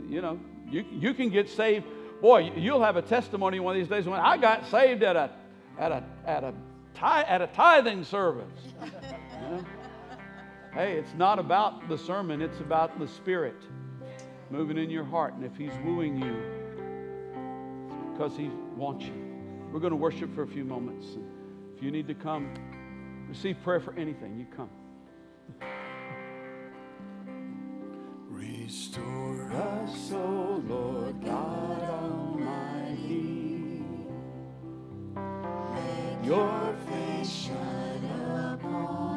[0.07, 0.39] you know,
[0.69, 1.85] you, you can get saved.
[2.21, 5.31] Boy, you'll have a testimony one of these days when I got saved at a,
[5.79, 6.53] at a, at a,
[7.01, 8.51] at a tithing service.
[8.81, 9.65] You know?
[10.73, 13.55] Hey, it's not about the sermon, it's about the Spirit
[14.53, 15.33] moving in your heart.
[15.33, 16.35] And if He's wooing you,
[18.13, 19.13] because He wants you.
[19.71, 21.07] We're going to worship for a few moments.
[21.75, 22.53] If you need to come,
[23.27, 24.69] receive prayer for anything, you come.
[28.29, 33.31] Restore us, O Lord God Almighty.
[35.15, 38.05] Make your face shine
[38.53, 39.12] upon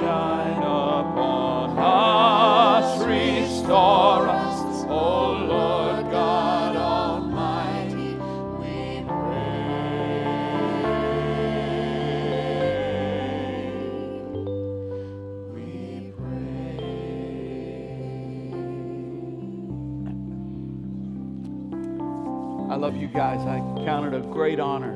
[0.00, 3.02] shine upon us.
[3.04, 8.14] Restore us, O Lord God Almighty.
[8.58, 9.54] we pray.
[15.54, 16.80] We pray.
[22.70, 23.40] I love you guys.
[23.46, 24.94] I count it a great honor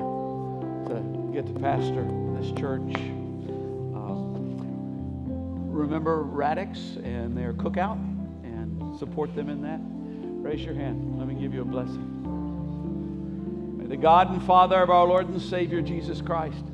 [0.89, 2.07] to get to pastor
[2.39, 3.14] this church.
[5.95, 7.99] Remember Radix and their cookout
[8.43, 9.79] and support them in that?
[10.45, 11.21] Raise your hand.
[11.21, 13.79] Let me give you a blessing.
[13.79, 16.65] May the God and Father of our Lord and Savior Jesus Christ,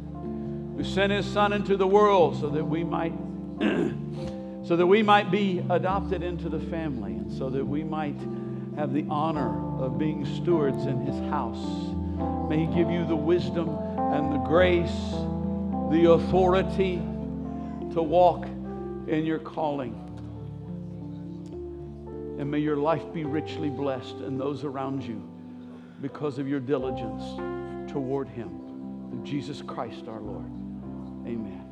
[0.74, 3.12] who sent his Son into the world so that we might
[4.66, 8.18] so that we might be adopted into the family and so that we might
[8.78, 11.62] have the honor of being stewards in his house.
[12.48, 14.96] May he give you the wisdom and the grace,
[15.90, 17.02] the authority
[17.92, 18.46] to walk
[19.09, 20.07] in your calling.
[22.38, 25.22] And may your life be richly blessed and those around you
[26.01, 27.22] because of your diligence
[27.90, 28.48] toward Him.
[29.11, 30.51] Through Jesus Christ our Lord.
[31.26, 31.69] Amen.